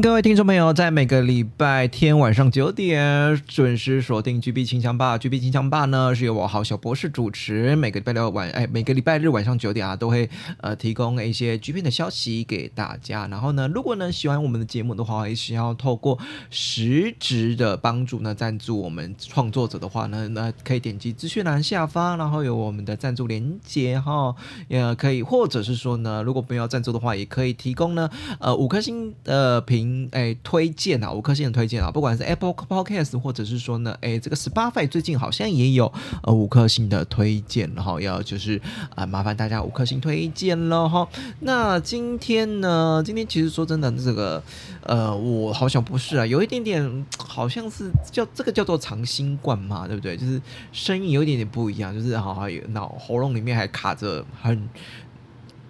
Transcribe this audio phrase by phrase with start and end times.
[0.00, 5.18] 各位听众朋友，在每个礼拜天晚上九点准时锁定 GB 清枪吧。
[5.18, 10.30] GB 清枪吧呢是由我好小博士主持，每个礼拜六晚哎，每个礼拜日晚上九点啊，都会
[10.62, 13.26] 呃提供一些 G 片的消息给大家。
[13.26, 24.34] 然后呢，如果呢喜欢我们的节目的话，也需要透过实质的帮助呢赞助我们创作者的话呢，那可以点击资讯栏下方，然后有我们的赞助连接哈，
[24.68, 29.89] 也可以，或者是说呢，如果不要赞助的话，也可以提供呢呃五颗星的评。
[30.12, 38.60] 哎，推荐啊，五颗星的推荐啊，不管是 Apple Podcast 或者是说呢，哎，这个 Spotify 最近好像也有呃五颗星的推荐，然后要就是
[38.94, 41.08] 啊，麻烦大家五颗星推荐了哈。
[41.40, 44.42] 那今天呢，今天其实说真的，这个
[44.82, 50.16] 呃，我好像不是啊，有一点点好像是叫这个叫做长新冠嘛，对不对？
[50.16, 50.40] 就是
[50.72, 54.68] 声音有一点点不一样，就是好像有脑喉咙里面还卡着很。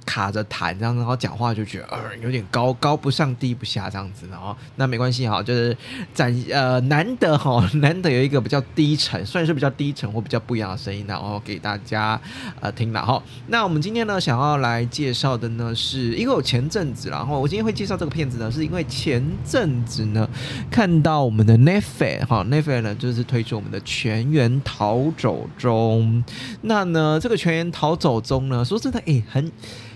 [0.06, 5.76] 卡着痰这样，然后讲话就觉得呃有点高高不上低不下这样子，然后那没关系哈，就是
[6.12, 12.20] 展呃难得哈，难得有一个比较低沉，算是比较低沉或比较不一样的声音，然后给大家
[12.60, 13.22] 呃听了哈。
[13.48, 20.28] 那我们今天呢想要来介绍的呢，是因为我前阵子，然后我今天会介绍这个片子呢，是因为前阵子呢
[20.70, 26.24] 看到我们的 Netflix 哈，Netflix 呢就是推出我们的《全员逃走中》，
[26.62, 29.52] 那呢这个《全员逃走中》呢，说真的诶，很。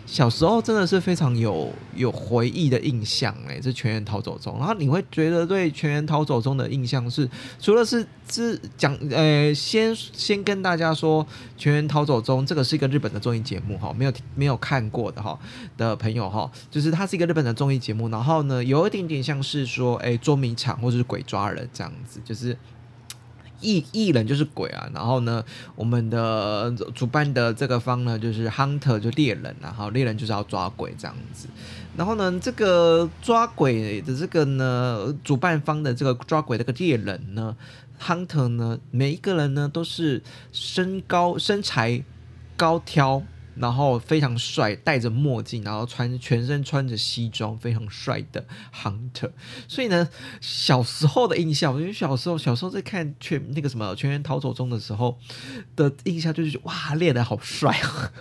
[0.06, 7.28] 小时候真的是非常有有回忆的印象哎，这《全员逃走中》，然后你会觉得对《全员逃走中》的印象是，
[7.58, 11.24] 除了是是讲呃，先先跟大家说，
[11.56, 15.38] 《全员逃走中》这个是一个日本的综艺节目哈，没有没有看过的哈
[15.76, 22.56] 的朋友哈，就是它是一个日本的综艺节目，然后呢，有一点点像是说，哎，捉迷藏或者是鬼抓人这样子，就是。
[23.64, 25.42] 艺艺人就是鬼啊，然后呢，
[25.74, 31.48] 我们的主办的这个方呢就是 hunter 就猎人，然后猎人就是要抓鬼这样子，
[31.96, 37.56] 然后呢，这个抓鬼的这个呢，主办方的这个抓鬼这个猎人呢
[38.00, 42.04] ，hunter 呢，每一个人呢都是身高身材
[42.56, 43.22] 高挑。
[43.56, 48.44] 然后非常帅，戴着墨镜，然后穿全身穿着西装，非常帅的
[48.74, 49.30] hunter。
[49.68, 50.08] 所以呢，
[50.40, 55.18] 小时候的印象，因为小时候小时候在看全那个什么《全员逃走中》的时候
[55.76, 58.12] 的印象，就是哇，练的好帅啊！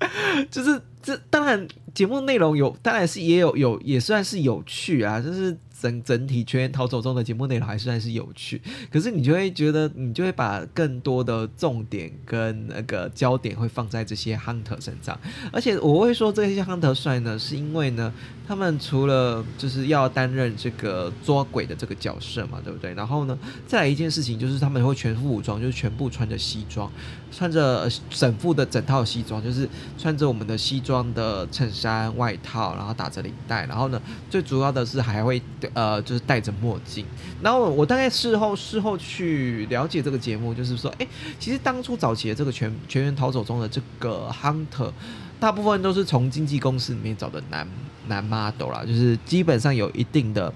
[0.50, 5.56] 就是这当然节目内容有，当然是也有有也算是有趣啊，就是。
[5.80, 8.60] 整整体全员逃走中的节目内容还算是有趣，
[8.92, 15.18] 可是你就会觉得你就会把更多的重点跟那个焦点会放在这些 hunter 身上，
[15.50, 18.12] 而且我会说这些 hunter 帅呢，是因为呢，
[18.46, 22.92] 他们除了就是要担任这个捉鬼的这个角色嘛，对不对？
[22.92, 26.92] 然后呢，再来一件事情就是他们会全副武装，就是全部穿着西装，
[27.32, 35.40] 穿着整副的整套西装，就是穿着我们的西装的衬衫外套，然后打着领带，然后呢，最主要的是还会。
[35.72, 37.04] 呃，就是戴着墨镜，
[37.42, 41.06] 然后我大概事后事后去了解这个节目，就是说，哎，
[41.38, 44.90] 其实当初早期的这个全全员逃走中的这个 hunter，
[45.38, 47.66] 大部分都是从经纪公司里面找的男
[48.08, 50.52] 男 model 啦，就是基本上有一定的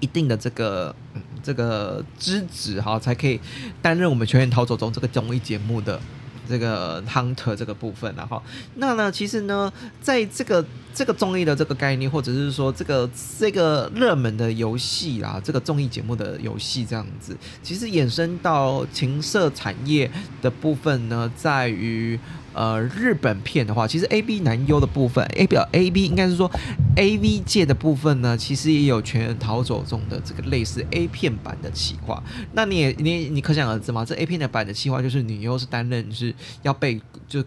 [0.00, 0.94] 一定的这个
[1.42, 3.40] 这个资质哈，才可以
[3.80, 6.00] 担任我们全员逃走中这个综艺节目的。
[6.48, 8.42] 这个 hunter 这个部分，然后
[8.76, 10.64] 那呢，其实呢，在这个
[10.94, 13.08] 这个综艺的这个概念，或者是说这个
[13.38, 22.18] 这个热门的游戏啊，这个综艺节目的游戏这样子，其实衍生到情色产业的部分呢，在于。
[22.56, 26.50] 呃，日本片的话，其实 A B 男优的部分，A 表 A B 应该是说
[26.96, 32.22] A V 界的部分呢，其实也有全员逃走中的这个类似 A 片版的企划。
[32.54, 37.44] 那你也你你可想而知嘛，这 A 片的版的企划就是女优是担任是要被就。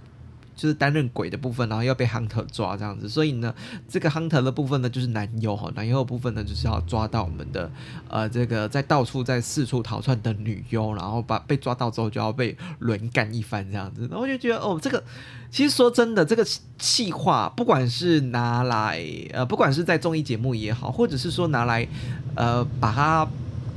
[0.60, 3.56] 就是担任鬼的部分，然后要被 hunter 抓这样子，所以呢，
[3.88, 7.72] 这个 hunter 的部分呢，就是男优哈，男优的部分呢，就是要抓到我们的
[8.10, 15.02] 呃这个在到处在四处逃窜的女优，然后把被抓到之后就要被轮干一番这样子，然后就觉得哦，这个
[15.50, 16.46] 其实说真的，这个
[16.78, 19.02] 气话不管是拿来
[19.32, 21.88] 呃，不管是在综艺节目也好，或者是说拿来
[22.36, 23.26] 呃把它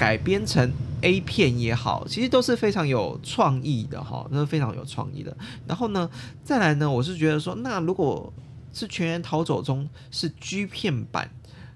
[0.03, 0.73] 改编成
[1.03, 5.37] A 片也好，其实都是非常有创意的哈，那是非常有创意的。
[5.69, 6.11] 然后呢，
[6.43, 8.33] 再来呢，我是觉得说，那如果
[8.73, 11.31] 是全员逃走中是 G 片版。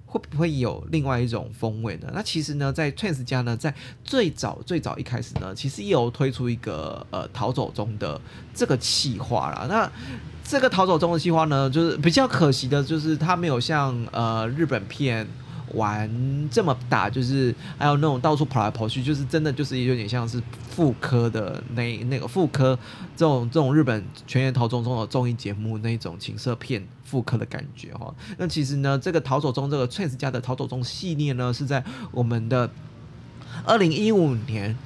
[0.09, 2.09] 会不会有另外一种风味呢？
[2.15, 8.19] 那其实呢，在 Twins 家呢，在最早最早一开始呢，其实也有推出一个呃逃走中的
[8.55, 9.67] 这个企划啦。
[9.69, 9.91] 那
[10.43, 15.27] 这个逃走中的计划呢，就是比较可惜的，就是它没有像呃日本片。
[15.75, 16.11] 玩
[16.51, 22.79] 这么大，就是还有那种到处跑来跑去，就是真的就是有点像是妇科的那那个妇科
[23.17, 28.15] 这种这种日本全员逃走中的综艺节目那种情色片妇科的感觉哈。
[28.39, 32.71] 那其实呢，这个逃走中这个 TRANS 家的逃走中系列呢，是在我们的
[33.65, 34.77] 二零一五年。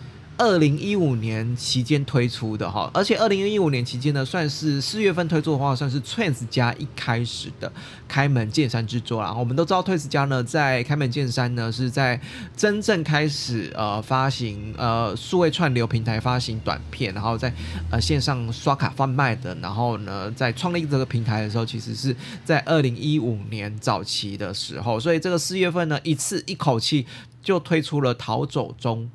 [0.40, 7.70] 二零一五年期间推出的哈，而且二零一五年期间呢，算是四月份推出的话，算是 Twins 家一开始的
[8.08, 9.34] 开门见山之作啦。
[9.34, 12.18] 我们都知道 Twins 家呢，在开门见山呢，是在
[12.56, 17.52] 真正开始呃发行呃数位串流平台发行短片，然后在
[17.90, 22.16] 呃线上刷卡贩卖的，然后呢，在创立这个平台的时候，其实是
[22.46, 27.04] 在二零一五年早期的时候，所以这个四月份呢，一次一口气
[27.42, 29.10] 就推出了《逃走中》。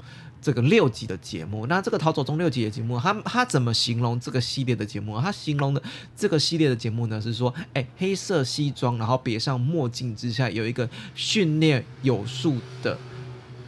[0.45, 5.19] 这个六集的节目，那这个逃走中六集的节目，他他怎么形容这个系列的节目？
[5.19, 5.81] 他形容的
[6.15, 12.95] 这个系列的节目呢，是说，哎，黑色西装，然后别上墨镜之下，有一个训练有素的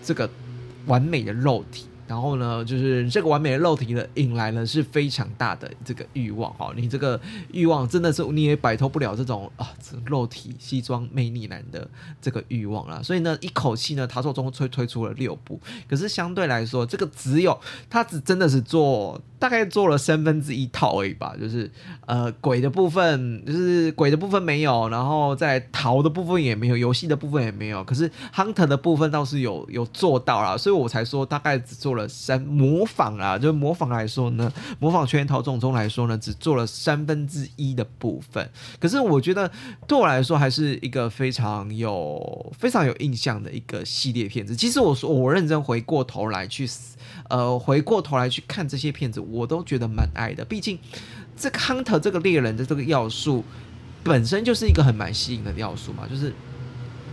[0.04, 0.30] 这个
[0.86, 1.87] 完美的肉体。
[2.08, 6.72] 然后呢，就是这个完美的肉体呢，引来了是非常大的这个欲望哈。
[6.76, 7.20] 你这个
[7.52, 11.88] 欲望真的是你也摆脱不了这种啊，这肉体西装魅力男的
[12.22, 13.02] 这个欲望啦。
[13.04, 17.60] 所以呢，一口气呢，他说中推推出了六部，可是相对来说，这个只有
[17.90, 19.22] 他只真的是做。
[19.40, 21.70] 大概做了三分之一套而已吧，就是
[22.06, 38.50] 呃鬼的部分，就是鬼的部分没有，然后在逃的部分也没有，游戏的部分也没有，可是 hunter 的部分倒是有有做到了，所以我才说大概只做了三模仿啊，就模仿来说呢，模仿全员逃中中来说呢，只做了三分之一的部分，
[38.80, 39.52] 可是我觉得
[39.88, 44.56] 对我来说还是一个非常有非常有印象的一个系列片子。
[44.56, 46.68] 其实我说我认真回过头来去。
[47.30, 50.44] 呃，回过头来去看这些片子，我都觉得蛮爱的。
[50.46, 50.78] 毕竟，
[51.36, 53.44] 这个 hunter 这个猎人的这个要素，
[54.04, 56.34] 本身就是一个很蛮吸引的要素嘛，就是。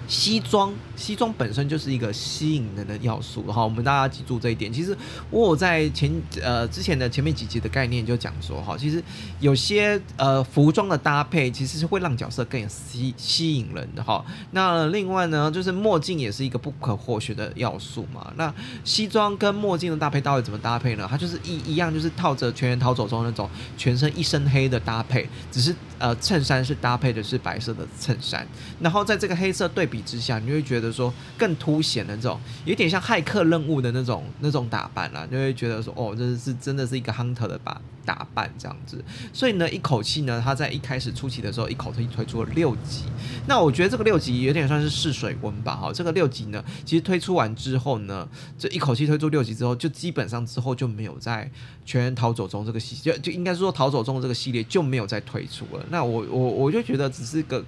[0.06, 4.71] 西装，西装本身就是一个吸引人的要素，哈，我们大家记住这一点。
[4.71, 4.97] 其实
[5.31, 6.12] 我有在前
[6.43, 9.03] 呃之前的前面几集的概念就讲说，哈，其实
[9.41, 14.23] 有些呃服装的搭配其实是会让角色更吸吸引人的，哈。
[14.51, 18.31] 那另外呢，就是墨镜也是一个不可或缺的要素嘛。
[18.37, 18.53] 那
[18.85, 21.06] 西装跟墨镜的搭配到底怎么搭配呢？
[21.09, 23.49] 它就是一一样，就是套着全员逃走中那种
[23.79, 28.47] 全身一身黑的搭配，只是呃衬衫是搭配的是白色的衬衫，
[28.81, 29.94] 然后在这个黑色对比。
[29.94, 39.02] 比之下，你会觉得说更凸显的这种，有点像骇客任务的那种那种打扮啦，你会觉得说，哦，这是真的是一个 hunter 的吧打扮这样子。
[39.32, 43.05] 所以呢，一口气呢，他在一开始初期的时候，一口气推出了六集。
[43.46, 45.76] 那我觉得这个六集有点算是试水温吧。
[45.76, 51.49] 哈，这个六集呢，其实推出完之后呢，这一口气推出六集之后，就基本上之后就没有在
[51.85, 55.87] 全员逃走中这个系就就应该是说逃走中这个系列就没有再推出了。
[55.91, 57.64] 那我我我就觉得只是个。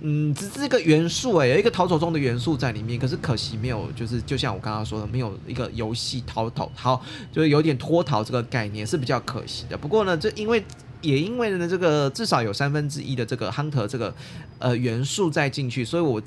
[0.00, 7.00] 嗯，只是一个元素哎，有一个逃走中的元素在里面，可是可惜没有，就是就像我刚刚说的，没有一个游戏逃逃逃，
[7.30, 9.78] 就是有点脱逃这个概念是比较可惜的。
[9.78, 10.64] 不过呢，这因为
[11.02, 14.12] 也因为呢，这个至少有三分之一的这个 hunter 这个
[14.58, 16.20] 呃元素在进去，所以我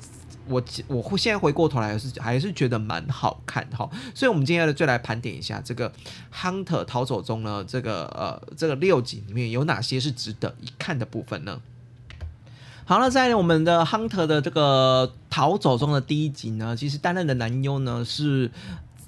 [0.48, 3.86] 我我会现在回过头来是还是觉得蛮好看哈。
[4.14, 5.92] 所以我们今天呢就来盘点一下这个
[6.34, 11.60] hunter 逃走中呢这个呃这个六集里面有哪些是值得一看的部分呢？
[12.88, 18.48] 好了，在我们的 Hunter 的这个逃走中的第一集呢，其实担任的男优呢是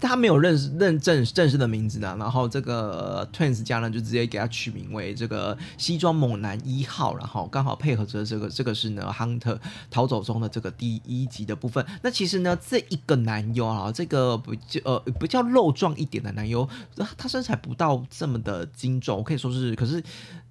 [0.01, 9.57] 他没有认识认证正式的名字的，然后这个 Twins 家呢就直接给他取名为这个西装猛男一号，然后刚好配合着这个这个是呢 Hunter
[9.93, 11.87] 逃走中的这个第一集的部分。
[12.03, 16.69] 那其实呢，这一个男优啊，这个不叫呃不叫肉壮一点的男优，
[17.17, 20.03] 他身材不到这么的精壮，我可以说是，可是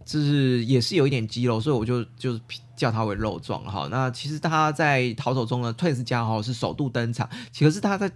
[0.07, 2.41] 就是也是有一点肌肉，所以我就就是。
[2.77, 8.07] 叫他为肉壮哈，那其实他在逃走中的 Twins 家哈是首度登场，其实他在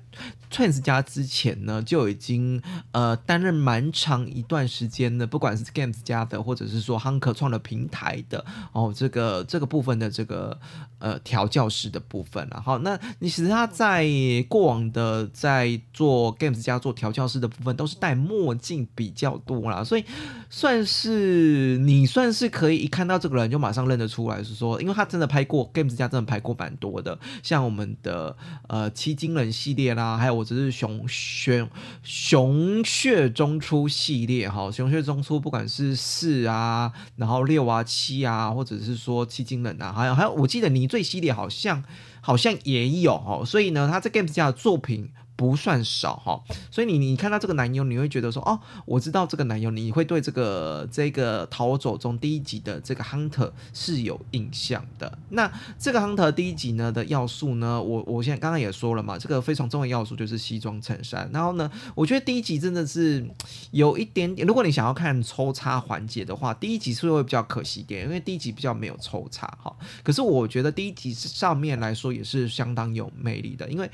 [0.51, 10.55] Twins 家之前呢就已经呃担任蛮长一段时间的，不管是 Games 家的或者是说 Hunk 创的平台的哦，这个这个部分的这个
[10.99, 14.05] 呃调教师的部分了哈那你其实他在
[14.47, 20.05] 过往的在做 Games 家做调教师的部分都是戴墨镜比较多啦，所以
[20.51, 28.35] 算是你算是可以一看到这个人就马上认得出来，是说，因为他真的拍过，Games 家，真的拍过蛮多的，像我们的
[28.67, 31.69] 呃七金人系列啦，还有我只是熊熊
[32.03, 41.83] 熊血中出系列哈，熊血中出不管是四啊，然后六啊七啊，或者是说七金人啊，还有还有，我记得你最系列好像
[42.21, 45.09] 好像也有哈，所以呢，他在 Games 家的作品。
[45.41, 55.17] 不算少哈，所以你你看到这个男优，你会觉得说哦，我知道这个男优，你会对这个这个逃走中第一集的这个 hunter 是有印象的。
[55.29, 61.27] 那这个 hunter 第一集呢的要素呢，我我现在刚刚也说了嘛，这个非常重要的要素就是西装衬衫。
[61.33, 63.27] 然后呢，我觉得第一集真的是
[63.71, 69.75] 有一点点，如果你想要看抽插环节的话，第一集是会比较可惜点，因为第一集比较没有抽插哈。
[70.03, 73.89] 可是我觉得第一集上面来说也是相当有魅力的，因为。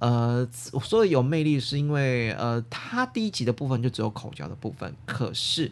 [0.00, 4.94] 呃，我说的有魅力，是因为呃，它第一集的部分就只有口交的部分。
[5.06, 5.70] 可是，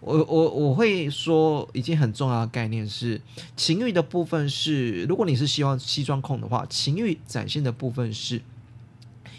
[0.00, 3.20] 我我我会说，一件很重要的概念是，
[3.56, 8.40] 情欲的部分是，如果你是希望西装控的话，情欲展现的部分是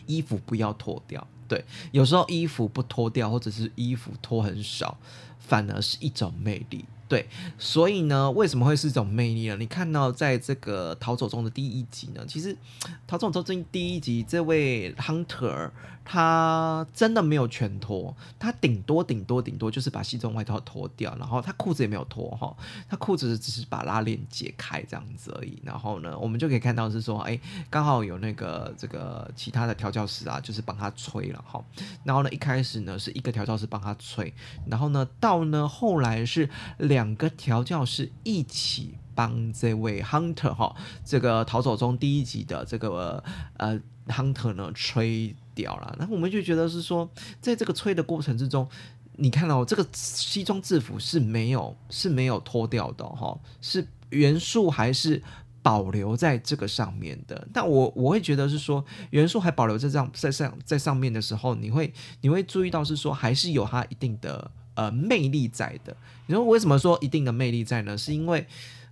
[0.05, 1.25] 衣服不要脱掉。
[1.47, 4.97] 对，有时候衣服不脱掉，或者是衣服脱很少，
[5.39, 6.85] 反而是一种魅力。
[7.07, 9.55] 对，所以呢，为什么会是一种魅力呢？
[9.57, 12.57] 你看到在这个逃走中的第一集呢，其实
[13.05, 15.71] 逃走中这第一集，这位 hunter。
[16.07, 22.55] 他真的没有全脱，他顶多顶多顶多就是把西装外套脱掉，然后他裤子也没有脱哈，
[22.87, 25.59] 他裤子只是把拉链解开这样子而已。
[25.63, 27.39] 然后呢，我们就可以看到是说，哎，
[27.71, 31.59] 刚好有那个这个其他的调教师啊，就是帮他吹了哈。
[32.03, 34.31] 然后呢，一开始呢是一个调教师帮他吹，
[34.67, 36.47] 然后呢到呢后来是
[36.77, 40.73] 两两个调教师一起帮这位 hunter 哈，
[41.03, 43.21] 这个逃走中第一集的这个
[43.57, 45.35] 呃 hunter 呢吹。
[45.55, 47.09] 掉了，然后我们就觉得是说，
[47.39, 48.67] 在这个吹的过程之中，
[49.15, 55.23] 你看到这个西装制服是没有是没有脱掉的哈，是元素还是
[55.61, 57.47] 保留在这个上面的。
[57.53, 65.97] 但我我会觉得是说，元素还保留在这样在上在上面的时候，你会你会注意到是说，还是有它一定的呃魅力在的。
[66.27, 67.97] 你说为什么说一定的魅力在呢？
[67.97, 68.45] 是因为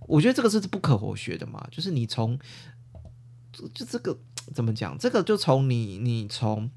[0.08, 2.38] 我觉得这个是不可或学的嘛，就是你从
[3.72, 4.18] 就这个。
[4.52, 4.94] 怎么讲？
[4.98, 6.70] 这个就从你你从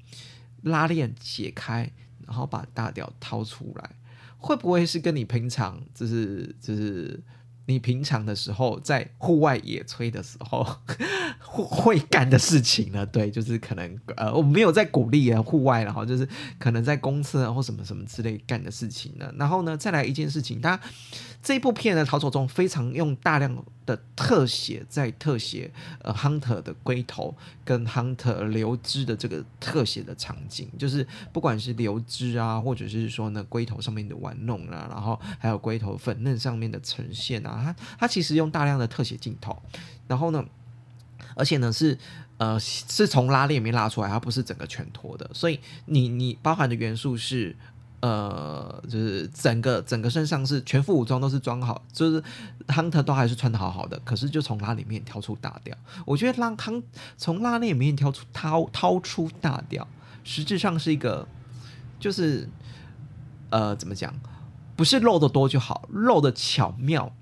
[0.62, 1.92] 拉链解开，
[2.26, 3.90] 然后把大屌掏出来，
[4.38, 7.22] 会不会是跟你平常就是就是
[7.68, 10.66] 你平常的时候在户外野炊的时候
[11.38, 13.06] 会会干的事情呢？
[13.06, 16.26] 对，就是可能呃，我没有在鼓励啊户外，然后就是
[16.58, 19.30] 可能在公厕或什么什么之类干的事情呢。
[19.38, 20.80] 然后呢，再来一件事情，他。
[21.40, 39.56] 这部片呢逃走中非常用大量的特写，在特写呃 hunter 的龟头跟 hunter 流汁的这个特写的场景，就是不管是流汁啊，或者是说呢龟头上面的玩弄啊，然后还有龟头粉嫩上面的呈现啊，它它其实用大量的特写镜头，
[40.06, 40.44] 然后呢，
[41.34, 41.96] 而且呢是
[42.36, 47.56] 呃是从拉链里面拉出来，它不是整个全脱的，所以你你包含的元素是。
[48.00, 52.22] 呃，就是整个整个身上是全副武装都是装好，就是
[52.68, 55.76] hunter 都还是穿的好好的，可是就从拉里面挑出大调。
[56.06, 56.82] 我觉得让 h
[57.16, 59.86] 从拉链里面挑出掏掏出大调，
[60.22, 61.26] 实质上是一个，
[61.98, 62.48] 就是
[63.50, 64.14] 呃怎么讲，
[64.76, 67.12] 不是漏的多就好，漏的巧妙。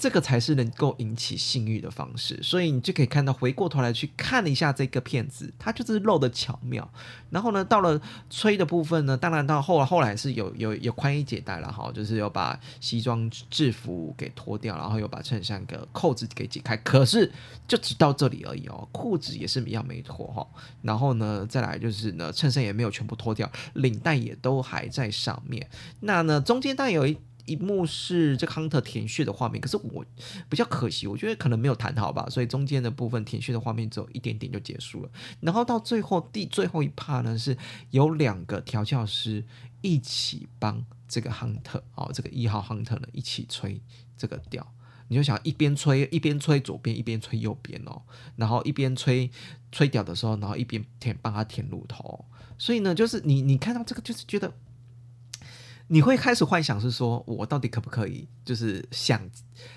[0.00, 6.90] 这个才是能够引起性欲的方式，所以你就可以看到，回过头来去看了一下这个片子，它就是露的巧妙。
[7.28, 16.74] 然后呢，到了吹的部分呢，当然到后后来是有有有宽衣解带了哈，就是有把西装制服给脱掉，然后又把衬衫的扣子给解开。
[16.78, 17.30] 可是
[17.68, 20.46] 就只到这里而已哦，裤子也是一样没脱哈。
[20.80, 25.68] 然后呢，再来就是呢，衬衫也没有全部脱掉，领带也都还在上面。
[26.00, 27.18] 那呢，中间当然有一。
[27.50, 30.04] 一幕是这个 hunter 填血的画面，可是我
[30.48, 35.10] 比较可惜，我觉得可能没有谈好吧，所以中间的部分填血的画面只有一点点就结束了。
[35.40, 37.56] 然后到最后第最后一 part 呢，是
[37.90, 39.44] 有两个调教师
[39.80, 43.82] 一起帮这个 hunter 哦，这个一号 hunter 呢一起吹
[44.16, 44.64] 这个调，
[45.08, 48.00] 你就想一边吹一边吹左边，一边吹右边哦，
[48.36, 49.28] 然后一边吹
[49.72, 52.24] 吹屌的时候，然后一边填帮他填乳头，
[52.56, 54.52] 所以呢，就是你你看到这个就是觉得。
[55.92, 59.20] 你会开始幻想是说，我到底可不可以，就是想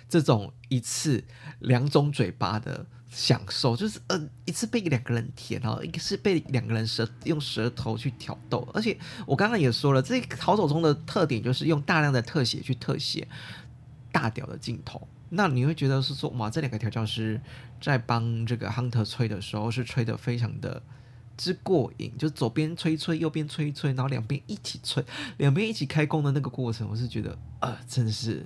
[0.08, 1.24] 这种一次
[1.58, 13.28] 两种嘴巴的享受，就是呃一次被两个人舔，然后一个是被两个人舌用舌头去挑逗，而且我刚刚也说了，这逃走中的特点就是用大量的特写去特写
[14.12, 17.42] 大屌的镜头，那你会觉得是说，哇，这两个调教师
[17.82, 20.84] 在帮这个 hunter 吹的时候是吹的非常的
[21.38, 25.04] 之过瘾，就左边吹吹，右边吹吹，然后两边一起吹，
[25.38, 28.46] 两边一起开弓的那个过程，我是觉得啊，真的是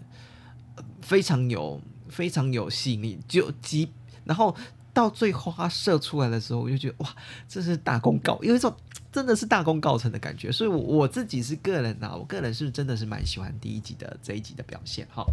[1.01, 3.19] 非常有非常有吸引力。
[3.27, 3.89] 就即
[4.25, 4.55] 然后
[4.93, 7.15] 到最后它射出来的时候，我就觉得哇，
[7.47, 8.75] 这是大功告，有一种
[9.11, 10.51] 真的是大功告成的感觉。
[10.51, 15.25] 所以，我我自己是个人呐，我个人是真的是蛮喜欢第一集的这一集的表现哈。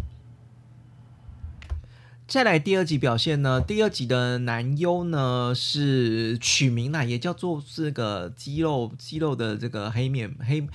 [2.27, 3.61] 再来第二集表现呢？
[3.61, 10.67] 第二集的男优呢是取名啦，也叫做这个肌肉肌肉的这个黑面黑。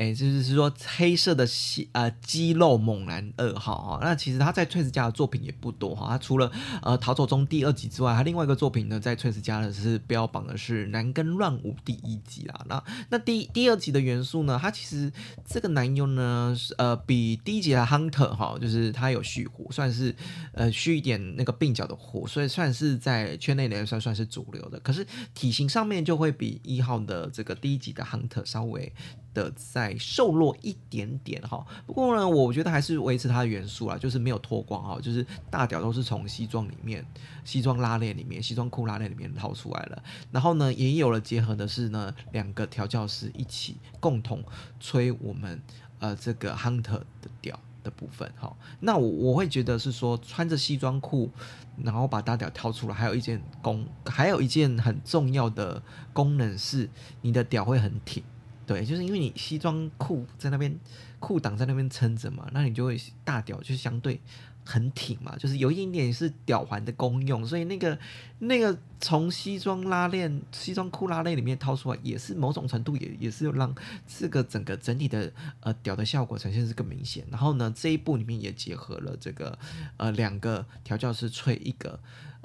[0.00, 12.64] 哎，就是是说黑色的肌呃肌肉猛男二号哈，那其实他在翠丝家的作品也不多哈，他除了呃逃走中第二集之外，他另外一个作品呢在翠丝家的是标榜的是男根乱舞第一集啦。
[12.66, 15.12] 那那第第二集的元素呢，他其实
[15.44, 20.16] 这个男优呢呃比第一集的 Hunter 哈，就是他有蓄火，算是
[20.54, 24.80] 呃蓄一点那个鬓角的火，所以算是在圈内来算算是主流的。
[24.80, 28.90] 可是体型上面就会比一号的这个第一集的 Hunter 稍微。
[29.32, 37.04] 的再瘦弱一点点哈，不过呢，我觉得还是维持它的元素啦，就是没有脱光哈，就是大屌都是从西装里面、
[37.44, 44.42] 西装拉链里面、西装裤拉链里面掏出来了，然后呢，也有了结合的是呢，两个调教师一起共同
[44.80, 45.60] 吹我们
[46.00, 51.30] 呃这个 hunter 的屌的部分哈，那我我会觉得是说穿着西装裤，
[51.84, 55.80] 然后把大屌掏出来，还有一件功，还有一件很重要的
[56.12, 56.90] 功能是
[57.22, 58.22] 你的屌会很挺。
[58.66, 60.78] 对，就是因为你西装裤在那边，
[61.18, 64.20] 裤裆在那边撑着嘛，那你就会大屌就相对
[64.64, 67.98] 很挺嘛，就是有一点点是屌环的功用，所以那个
[68.38, 73.74] 那个从西装拉链、西装裤拉链里面掏出来，也是某种程度也也是让
[74.06, 77.24] 这个整个整体的呃屌的效果呈现是更明显。
[77.30, 79.58] 然后呢，这一步里面也结合了这个
[79.96, 81.98] 呃两个调教师吹一个。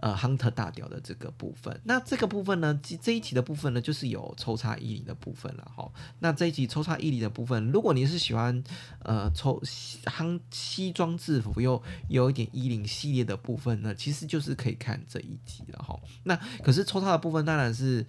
[0.06, 5.92] 呃，hunter 大屌的这个部分，那这个部分呢，这这一集的部分呢，就是有抽插衣领的部分了哈。
[6.20, 8.64] 那这一集抽插衣领的部分，如果你是喜欢
[9.00, 9.60] 呃抽
[10.06, 16.00] 夯西装制服又有一点衣领系列的部分呢，其实就是可以看这一集了哈。
[16.26, 18.06] 那可是抽插的部分当然是。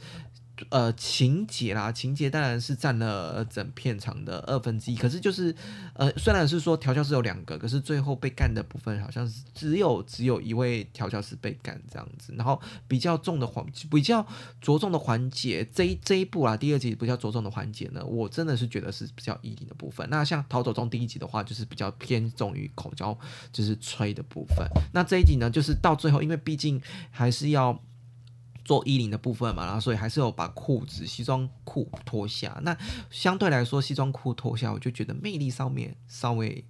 [0.71, 4.97] 呃，情节啦，情节当然是占了整片场的二分之一。
[4.97, 5.55] 可是就是，
[5.93, 12.33] 呃，虽然是说调教师有两个，可是最后被干的部分好像是只有只有一位调教师被干这样子。
[12.37, 14.27] 然后比较重的环，比较
[14.61, 20.09] 着重的环节，这一这一部啊，第二集比较着重的环节呢，我真的是觉得是比较异定的部分。
[20.09, 23.17] 那像逃走中第一集的话，就是比较偏重于口交，
[23.53, 24.67] 就是吹的部分。
[24.95, 26.81] 那这一集呢，就是到最后，因为毕竟
[27.11, 27.79] 还是要。
[28.67, 32.61] 做衣领的部分嘛，然后所以还是有把裤子、西装裤脱下。
[32.65, 32.77] 那
[33.11, 36.65] 相对来说，西装裤脱下，我就觉得魅力上面稍微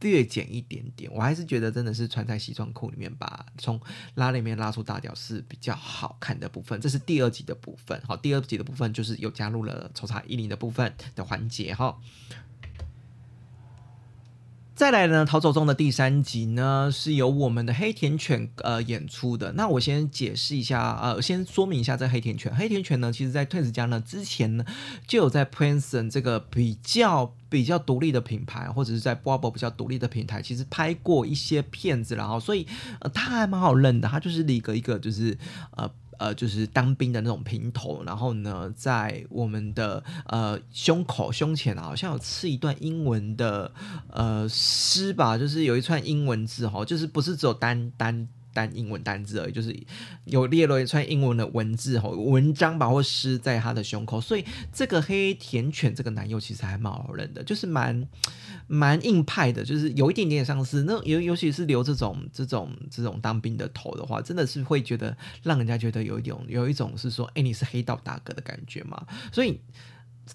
[0.00, 1.12] 略减一点点。
[1.12, 3.78] 我还是觉得真的是穿在西装裤里面，把从
[4.14, 6.80] 拉里面拉出大屌是比较好看的部分。
[6.80, 8.00] 这是第二集的部分。
[8.06, 11.96] 好，第二集的部分就是有加入了抽查衣领的部分的环节哈。
[14.74, 19.52] 再来呢，逃走中的第三集呢，是由我们的黑田犬呃演出的。
[19.52, 22.52] 那我先解释一下，呃，先说明一下这黑田犬。
[22.56, 24.64] 黑田犬呢，其实在 Twins 家呢之前呢，
[25.06, 32.66] 就有在 Princeton 这个比较比较独立的品牌，或者是在 Bravo 比较独立的平台，其实拍过一些片子然后所以
[33.00, 34.08] 呃，他还蛮好认的。
[34.08, 35.36] 他就是一个一个就是
[35.76, 35.88] 呃。
[36.18, 43.72] 呃，就是当兵的那种平头，然后呢，在我们的呃胸口胸前，好像有刺一段英文的
[44.10, 48.28] 呃诗吧，就是有一串英文字哈，就是不是只有单单。
[48.52, 49.76] 单英文单字而已，就是
[50.24, 58.08] 有列了一串英文的文字吼，文章吧或诗在他的胸口，所以这个黑田犬这个男友其实还蛮好认的，就是蛮
[58.68, 60.82] 蛮硬派的，就是有一点点像是。
[60.84, 69.06] 那尤尤其是留这种这种这种当兵的头的话，真的是会觉得让人家觉得有一种有一种是说，哎，你是黑道大哥的感觉嘛。
[69.32, 69.60] 所以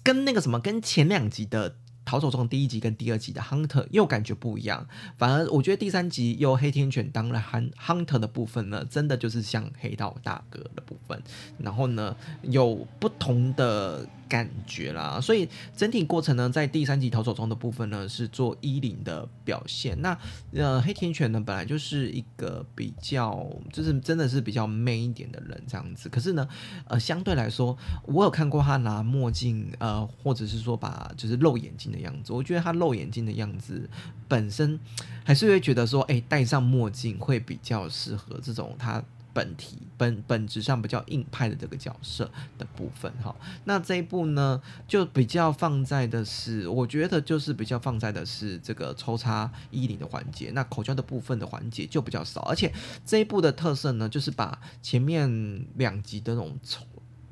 [0.02, 1.76] 跟那个什么，跟前两集的。
[2.08, 4.86] 逃走中第一集跟第二集的 Hunter 又感觉不一样，
[5.18, 7.44] 反而我觉得第三集由黑天犬当了
[7.78, 11.22] Hunter 的部分呢，真的就是像黑道大哥的部分，
[11.58, 14.08] 然后呢有不同的。
[14.28, 20.00] 感觉啦，所以整体过程呢，在第三集逃走中的部分呢，是做衣领的表现。
[20.02, 20.16] 那
[20.52, 26.08] 呃，黑田犬呢，本来就是一个比较，就是真的是比较 man 一点的人这样子。
[26.08, 26.46] 可是呢，
[26.86, 32.32] 呃，相对来说，我有看过他拿墨镜，呃，或者是说把就是露眼睛的样子。
[32.32, 33.88] 我觉得他露眼睛的样子
[34.28, 34.78] 本身
[35.24, 39.02] 还是会觉得说，哎，戴上墨镜会比较适合这种他。
[39.38, 43.32] 本体本本质上比较硬派的这个角色的部分哈，
[43.66, 52.72] 那这一部呢就比较放在的是，我觉得就是比较放在的是这个抽插衣领的环节，那口交的部分的环节就比较少，而且
[53.06, 56.58] 这一部的特色呢，就是把前面两集的那种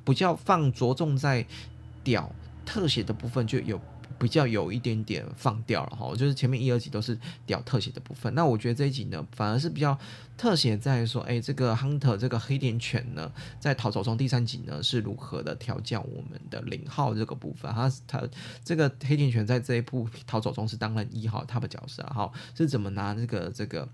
[0.05, 1.45] 比较放着重在
[2.05, 2.31] 屌
[2.65, 3.81] 特写的部分就有。
[4.19, 9.99] 比较有一点点放掉了哈，就是前面一二集都是屌特写的部分，那我觉得这一集呢，反而是比较
[10.37, 18.23] 特写在说，哎，这个 Hunter 这个黑点犬呢，在逃走中第三集呢是如何的调教我们的零号这个部分，他他
[18.65, 23.89] 这个黑点犬在这一部逃走中是当了一号他的角色哈，是怎么拿这个这个。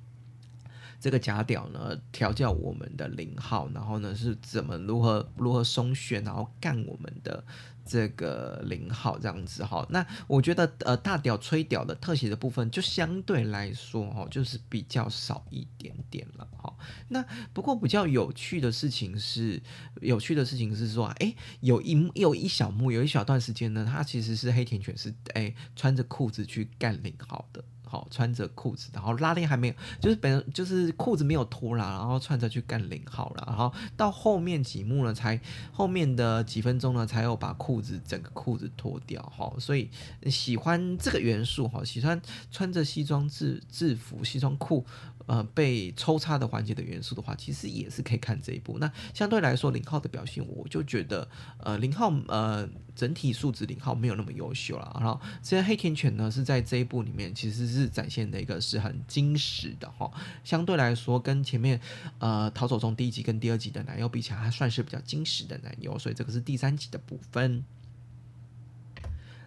[1.02, 7.44] 这个假屌呢，调教我们的零号，然后呢是怎么如何如何松旋，然后干我们的
[7.84, 9.84] 这个零号这样子哈。
[9.90, 16.72] 那我觉得呃大屌吹屌的特写的部分，就相对来说哦，就是比较少一点点了哈。
[17.08, 17.20] 那
[17.52, 19.60] 不过比较有趣的事情是，
[20.00, 27.64] 有趣的事情是说，哎，有一有一小幕，有一小段时间呢，他其实是黑田犬是哎穿着裤子去干零号的。
[27.92, 35.38] 好，穿着裤子，然后拉链还没有，就是本就是裤子没有脱啦，然后穿着去干零号了，然后到后面几幕呢，才
[35.70, 39.90] 后面的几分钟呢，才有把裤子整个裤子脱掉哈，所以
[40.30, 42.18] 喜欢这个元素哈，喜欢
[42.50, 44.86] 穿着西装制制服西装裤。
[45.26, 48.78] 呃，被抽插的环节的元素的话，其实也是可以看这一部。
[48.78, 54.90] 那相对来说，零号的表现，我就觉得，呃，零号呃整体素质零号没有那么优秀了。
[55.00, 60.10] 然后，这些黑田犬呢，是在这一部里面其实是展现的一个是很精实的哈。
[60.42, 61.80] 相对来说，跟前面
[62.18, 65.98] 呃逃走中第一集跟第二集的男优比起来，还算是比较精实的男优。
[65.98, 67.64] 所以这个是第三集的部分。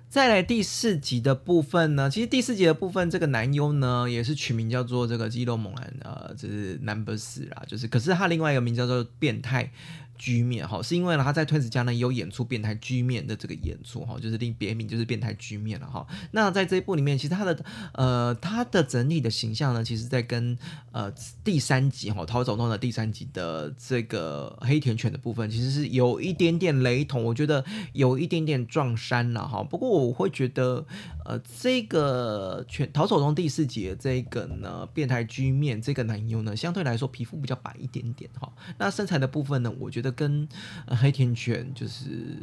[0.09, 9.71] 再来第四集的部分呢，其实第四集的部分，这个男优呢也是取名叫做这个肌肉猛男，呃，就是 Number 四啦，就是，可是他另外一个名字叫做变态。
[10.17, 16.05] 居面哈，是因为呢他在推子家呢有演出变态居面的这个演出哈，就是另别名就是变态居面了哈。
[16.31, 20.57] 那在这一部里面，其实他的呃他的整体的形象呢，其实在跟
[20.91, 21.11] 呃
[21.43, 29.63] 第三集哈逃走中的第三集的这个黑田犬的部分，其实是有一点点雷同，我觉得有一点点撞衫了哈。
[29.63, 30.85] 不过我会觉得
[31.25, 38.51] 呃这个犬逃走中第四集的这个呢变态居面这个男优呢，相对来说皮肤比较白一点点哈。
[38.79, 40.15] 那身材的部分呢，我觉得。
[40.15, 40.47] 跟
[40.87, 42.37] 黑田犬就是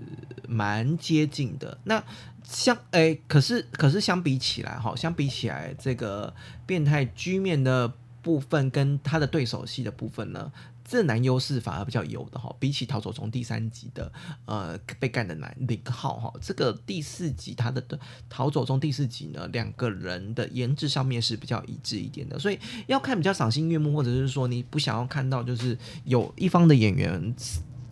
[0.46, 1.78] 蛮接近的。
[1.84, 2.04] 那
[2.44, 6.34] 相哎，可是可是相比起来哈，相比起来这个
[6.66, 7.90] 变态居面的
[8.20, 10.52] 部分跟他的对手戏的部分呢，
[10.92, 12.54] 这男优势反而比较有的哈。
[12.60, 14.12] 比起逃走中第三集的
[14.44, 17.82] 呃被干的男零号哈，这个第四集他的
[18.28, 22.38] 逃走中第四集呢，两个人的颜值上面是比较一致一点的。
[22.38, 27.34] 所以要看比较赏心悦目，或者是说你不想要看到就是有一方的演员。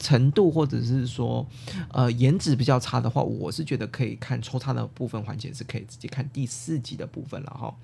[0.02, 1.46] 程度或者是说，
[1.90, 7.76] 呃，颜值比较差的话，我是觉得可以看抽插的部分环节是可以直接看第四集的部分了哈。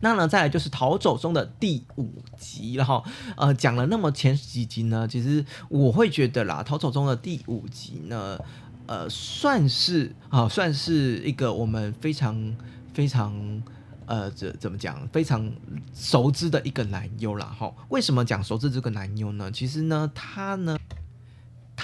[0.00, 3.02] 那呢，再来就是逃走中的第五集了哈。
[3.36, 8.38] 呃，讲了那么前几集呢，其实我会觉得啦，逃走中的第五集呢，
[8.86, 12.56] 呃，算是啊，算是一个我们非常
[12.92, 13.62] 非常。
[14.06, 15.08] 呃，这怎么讲？
[15.08, 15.50] 非常
[15.94, 17.72] 熟知的一个男优啦，哈。
[17.88, 19.50] 为什么讲熟知这个男优呢？
[19.50, 20.76] 其实呢，他呢，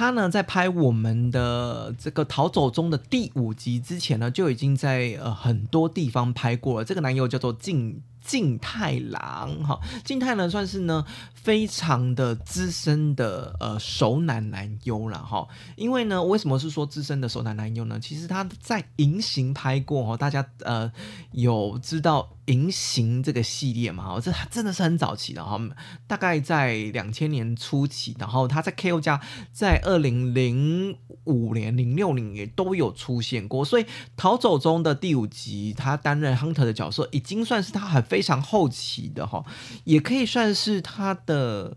[0.00, 6.84] 他呢，在拍我们的这个《逃走中的第五集》之前呢，就已经在呃很多地方拍过了。
[6.86, 11.04] 这个男优叫做静静太郎，哈，静太郎算是呢。
[11.40, 17.98] 非常的资深的呃熟男男优了哈，因为呢，为什么是说资深的熟男男优呢？
[17.98, 20.92] 其实他在银行拍过哈，大家呃
[21.32, 24.18] 有知道银行这个系列嘛？
[24.20, 25.60] 这真的是很早期的哈，
[26.06, 29.20] 大概在两千年初期，然后他在 KO 家
[29.52, 33.86] 在二零零五年、零六年也都有出现过，所以
[34.16, 39.44] 逃走中的第五集他担任 Hunter 的角色，已经算是他很非常后期的哈，
[39.84, 41.16] 也可以算是他。
[41.26, 41.76] 的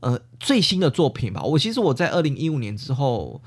[0.00, 3.42] 呃最新的作品吧，我其实我在二零一五年之后。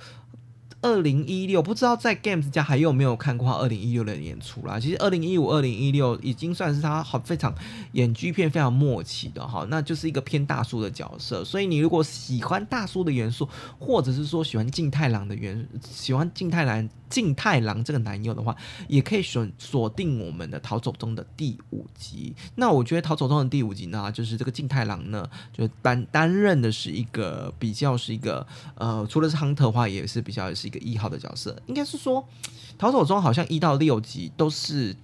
[0.88, 4.80] 二零一六不知道在 Games 家还有没有看过二零一六的演出啦？
[4.80, 7.54] 其实二零一五、二零一六已经算是他好非常
[7.92, 11.44] 演剧片非常默契的哈，那就是一个偏大叔的角色。
[11.44, 18.56] 所以你如果喜欢大叔的元素，或者是说喜欢静太郎的元，喜欢静太郎静太郎这个男友的话，
[18.88, 22.34] 也可以选锁定我们的逃走中的第五集。
[22.56, 28.46] 那我觉得逃走中的第五集呢，就是这个静太郎呢，就担担任的是一个比较是一个
[28.76, 30.68] 呃，除了是 Hunter 的话，也是比较是。
[30.68, 32.28] 一个一号的角色，应该是说，
[32.78, 34.96] 逃走中好像一到六集都是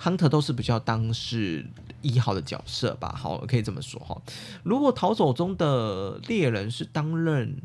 [0.00, 1.66] Hunter 都是比较当是
[2.02, 4.20] 一号的角色吧，好，可以这么说哈。
[4.62, 7.60] 如果逃走中的猎人是担任，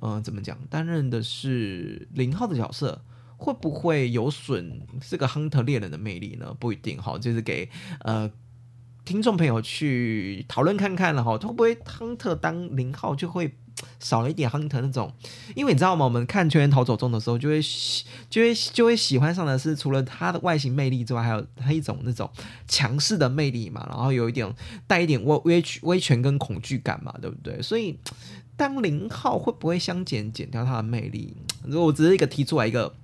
[0.00, 3.02] 呃，怎么讲，担任的是零号的角色，
[3.36, 6.56] 会不会有损这个 Hunter 猎人的魅力呢？
[6.58, 7.68] 不一定哈，就是给
[8.00, 8.30] 呃
[9.04, 13.56] 听众朋友去讨论看看了哈，会不会 Hunter 当零号就会。
[14.00, 15.12] 少了一点亨特那种，
[15.54, 16.04] 因为你知道吗？
[16.04, 17.60] 我们看《全员逃走中》的时候，就会
[18.30, 22.30] 就会就会喜欢上的是除了他的外形魅力之外，还有他一种那种
[22.66, 24.52] 强势的魅力嘛，然后有一点
[24.86, 27.60] 带一点威威威权跟恐惧感嘛，对不对？
[27.62, 27.98] 所以
[28.56, 31.36] 当零号会不会相减减掉他的魅力？
[31.64, 32.94] 如果我只是一个提出来一个。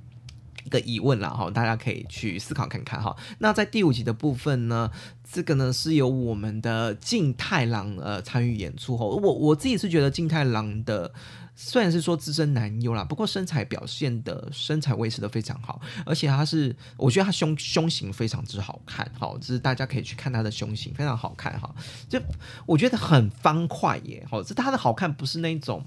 [0.64, 3.14] 一个疑问啦，哈，大家可以去思考看看哈。
[3.38, 4.90] 那在第五集的部分呢，
[5.30, 9.04] 这个呢是由我们的静太郎呃参与演出哈。
[9.04, 11.12] 我我自己是觉得静太郎的
[11.54, 21.72] 虽然是说资深男优啦，不过身材表现的身材维持的非常好，而且他是我觉得他胸胸型非常之好看，好，这是大家可以去看他的胸型非常好看哈。
[22.08, 22.20] 就
[22.66, 25.84] 我觉得很方块耶，好，这他的好看不是那种。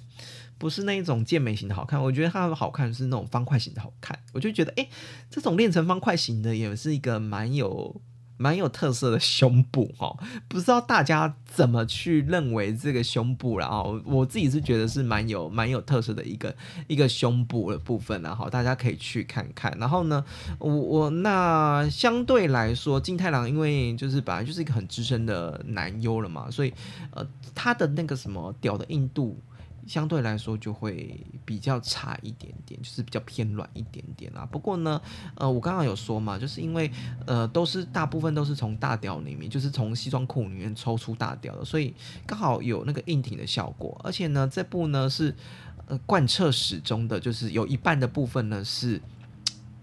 [0.58, 4.18] 不是那一种健美型的好看，我觉得它的好看是那种方块型的好看。
[4.34, 4.88] 我就觉得，哎，
[5.30, 8.02] 这种练成方块型的也是一个蛮有
[8.38, 10.16] 蛮有特色的胸部哈。
[10.48, 16.56] 不知道大家怎么去认为这个胸部，然后我自己是觉得是蛮有蛮有特色的一个
[16.88, 19.76] 一个胸部的部分然后大家可以去看看。
[19.80, 20.24] 然后呢，
[20.60, 26.74] 我我那相对来说，金太郎因为就是本来就是一个很资深的男优了嘛，所以
[27.12, 29.40] 呃，他的那个什么屌的硬度。
[29.88, 34.46] 相对来说就会比较差一点点，就是比较偏软一点点啦。
[34.52, 35.02] 不过呢，
[35.36, 36.92] 呃，我刚刚有说嘛，就是因为
[37.26, 41.94] 呃都是大部分都是从大调里面，就是从西装裤里面抽出大调的，所以
[42.26, 44.00] 刚好有那个硬挺的效果。
[44.04, 45.34] 而且呢，这部呢是
[45.88, 49.02] 呃贯彻始终的，就是有一半的部分呢是。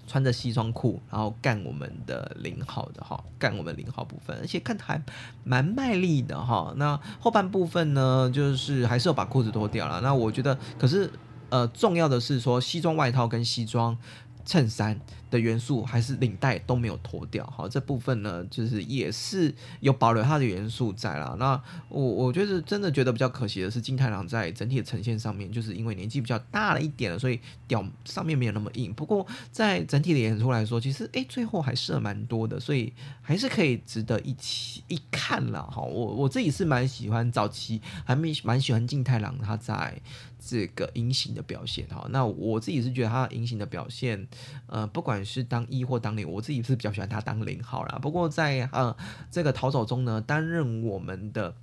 [0.06, 5.02] 穿着西装裤，然后干我们的零号的哈，干我们零号部分，而且看还
[5.42, 6.72] 蛮卖力的哈。
[6.76, 10.00] 那后半部分呢，就是还是要把裤子脱掉了。
[10.00, 11.10] 那我觉得，可是
[11.50, 13.96] 呃，重要的是说西装外套跟西装。
[14.44, 14.98] 衬衫
[15.30, 21.34] 的元素还是领带都没有脱掉，好这部分呢，就是也是有保留它的元素在啦。
[21.38, 28.92] 那我我觉得真的觉得比较可惜的是，金太郎在整体的呈现上面，就是因为年纪比较大了一点了，所以屌上面没有那么硬。
[28.92, 35.82] 不过在整体的演出来说，其实诶最后还是蛮多的，所以还是可以值得一起一看了哈。
[35.82, 40.00] 我我自己是蛮喜欢早期，还没蛮喜欢金太郎他在。
[40.46, 44.28] 这个隐形的表现哈，那我自己是觉得他隐形的表现，
[44.66, 47.98] 呃，不管是当一或当零，我自己是比较喜欢他当零号啦。
[48.02, 48.96] 不过在呃
[49.30, 51.56] 这个逃走中呢，担任我们的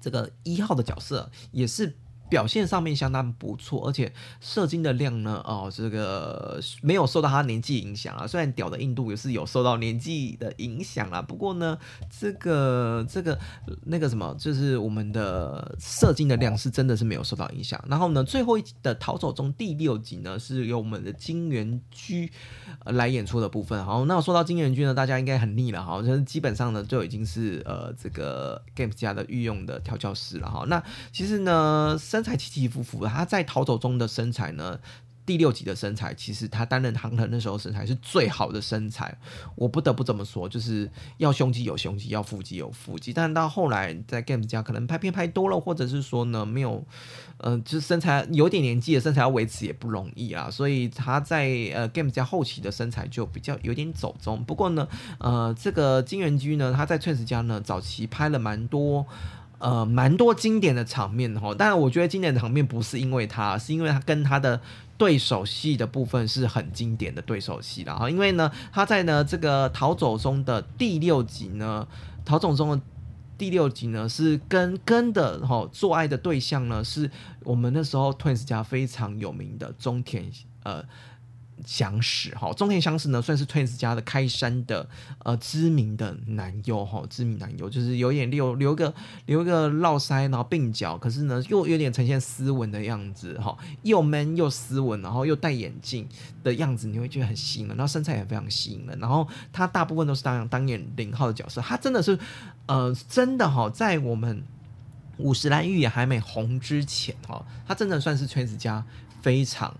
[0.00, 1.96] 这个一号的角色也是。
[2.28, 8.26] 表现上面相当不错，而且射精的量呢，哦，这个没有受到他年纪影响啊。
[8.26, 11.78] 虽然屌的硬度也是有受到年纪的影响啦，不过呢，
[12.10, 13.38] 这个这个
[13.84, 17.82] 那个什么，就是我们的射精的量是真的是没有受到影响。
[17.88, 22.28] 然后呢，最后一集的逃走中第六集呢，是由我们的金元居
[22.86, 23.84] 来演出的部分。
[23.84, 30.64] 好，那说到金元居呢，大家应该很腻了哈，就是基本上呢就已经是呃这个 Games 家的御用的调教师了哈。
[30.66, 31.96] 那其实呢。
[32.16, 34.78] 身材起起伏伏，他在逃走中的身材呢？
[35.26, 39.18] 第六集的身材，其实他担任航特那时候身材是最好的身材，
[39.56, 43.12] 我不得不这么说，就是要胸肌有胸肌，要腹肌有腹肌。
[43.12, 46.82] 但到后来在 Game 家可能拍片拍多了，或者是说呢没有，
[47.38, 54.42] 呃，就是身材有点年纪的身材要维持也不容易啊，所以他在呃 Game 家后期的身材就比较有点走中。
[54.44, 59.04] 不过呢，呃，这个金元居呢，他在 Twins 家呢早期拍了蛮多。
[59.58, 64.60] 呃，蛮多经典的场面哈，但是我觉得经典的场面不是因为他，是因为他跟他的
[64.98, 71.88] 对手戏的部分是很经典的对手戏然后因为呢，他在呢这个逃走中的第六集呢，
[72.24, 72.80] 逃走中的
[73.38, 77.10] 第六集呢是跟跟的哈做爱的对象呢，是
[77.42, 80.30] 我们那时候 Twins 家非常有名的中田
[80.64, 80.84] 呃。
[81.64, 84.86] 相识哈，中田相识呢，算是 Twins 家的开山的
[85.20, 88.92] 呃知名的男优哈，知名男优就是有点留留个
[89.24, 96.06] 留个络腮，然后鬓角，可是呢又有点呈现斯文的样子哈，又 man 又斯文，然后又戴眼镜
[96.44, 102.18] 的样子，你会觉得很吸引人，然后身材也非常吸引人，然后他大部分都是当当演零号的角色，他真的是
[102.66, 104.42] 呃真的哈，在我们
[105.16, 108.84] 五十岚玉也还没红之前哈，他真的算是 Twins 家
[109.22, 109.74] 非常。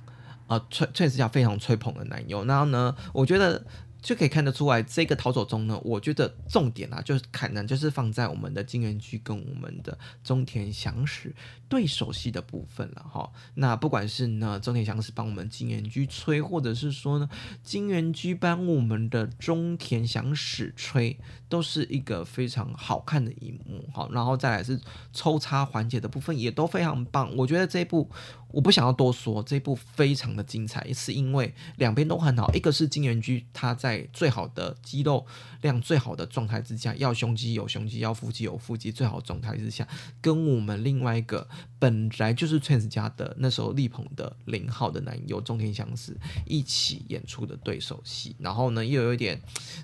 [0.46, 3.64] 啊，吹吹是叫非常吹捧的男友，然后呢，我觉得。
[4.02, 11.34] 就可以看得出来，这个逃走中呢，我觉得重点啊，就是可能就是放在我们的金元居跟我们的中田祥史
[11.68, 13.28] 对手戏的部分了哈。
[13.54, 17.28] 那不管是呢中田祥史帮我们金元居吹，或者是说呢
[17.64, 24.08] 金元居帮我们的中田祥史吹，都是一个非常好看的一幕哈。
[24.12, 24.80] 然后再来是
[25.12, 28.08] 抽插环节的部分也都非常棒，我觉得这一部
[28.56, 32.50] 我不想要多说，这部非常的精彩，是因为两边都很好。
[32.54, 35.26] 一个是金元居，他在最好的肌肉
[35.60, 39.86] 量、最好的状态之下，要胸肌有胸肌，要腹肌有腹肌，最好状态之下，
[40.22, 41.46] 跟我们另外一个
[41.78, 46.16] 本来就是 Trans 家的那时候力捧的零号的男友中田相思
[46.46, 49.38] 一起演出的对手戏，然后呢又有一点，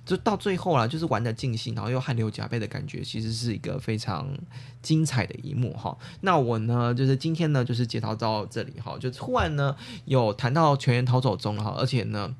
[0.07, 4.35] 就到最后啦，就是玩的尽兴，然后又汗流浃背的感觉，其实是一个非常
[4.83, 5.97] 精彩的一幕哈。
[6.21, 12.35] 那我呢，就是今天呢，就是介绍到这里哈，就突然呢有谈到全员逃走中哈，而且呢，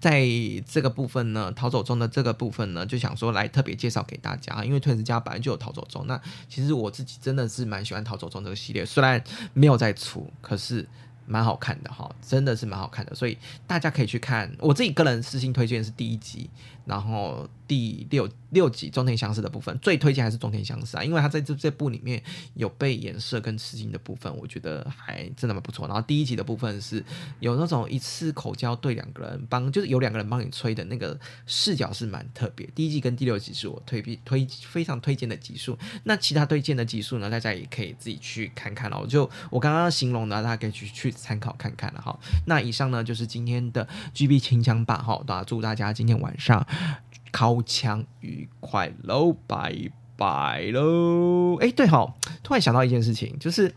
[0.00, 0.26] 在
[0.66, 10.88] 这个部分呢，逃走中的这个部分呢，就想说来特别介绍给大家，因为推子家本来就有逃走中，那其实我自己真的是蛮喜欢逃走中这个系列，虽然没有在出，可是。
[11.28, 13.36] 蛮好看的哈，真的是蛮好看的，所以
[13.66, 14.48] 大家可以去看。
[14.60, 16.48] 我自己个人私信推荐是第一集，
[16.86, 22.22] 然后第六六集中田相似的部分，最推荐还是中田相似啊，因为他在这这部里面
[22.54, 25.86] 有被颜色跟吃惊的部分，我觉得还真的蛮不错。
[25.86, 27.04] 然后第一集的部分是
[27.40, 32.66] 有那种一次口交对两个人帮，就是有两个人帮你吹的那个视角是蛮特别。
[32.74, 39.04] 第一集跟第六集是我推推非常推荐的集数，那其他推荐的集数呢，大家也可以自己去看看哦。
[39.08, 41.12] 就我刚刚形容的，大家可以去去。
[41.16, 46.64] 参考看看了哈，那以上呢就是今天的 GB 清枪版哈，大家祝大家今天晚上
[47.30, 49.74] 靠枪愉快喽，拜
[50.16, 51.56] 拜喽！
[51.60, 53.74] 哎，对哈，突然想到一件事情，就是。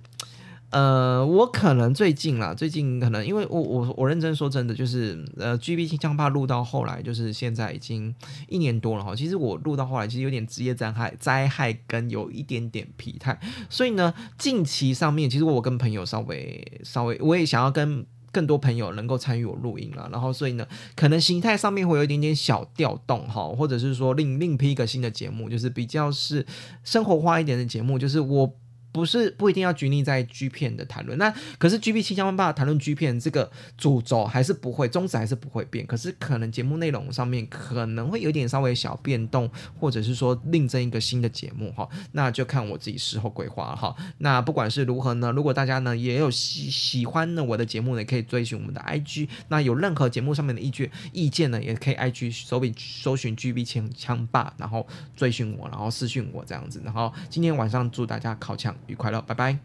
[0.71, 8.13] 呃，我可能最近啦，最近可能因为我我我认真说真的，就是呃，G B 枪怕录到后来，就是现在已经
[8.47, 9.15] 一年多了哈。
[9.15, 26.45] 其实我录到后来，其实有点职业灾害灾害跟有一点点疲态，所以呢，近期上面其实我跟朋友稍微稍微，我也想要跟更多朋友能够参与我录音了，然后所以呢，可能形态上面会有一点点小调动哈，或者是说另另批一个新的节目，就是比较是
[26.83, 28.53] 生活化一点的节目，就是我。
[28.91, 35.85] 不是不一定要拘泥在 G 片的谈论，那可是 G B 七千万八谈论 G 片这个主轴还是不会，宗旨还是不会变。
[35.85, 39.49] 可是可能节目内容上面可能会有点稍微小变动，
[39.79, 43.95] 或者是说另增一个新的节目哈，那就看我自己事后规划哈。
[44.17, 49.29] 那不管是如何呢，如果大家呢也有喜喜欢呢我的节目呢，可以追寻我们的 I G。
[49.49, 56.81] 那有任何节目上面的意见意见呢，也可以 I G 搜笔搜寻 G B 枪枪霸，然后追寻我，然后私讯我这样子。
[56.83, 58.75] 然后今天晚上祝大家考枪。
[58.87, 59.57] 愉快了，拜拜。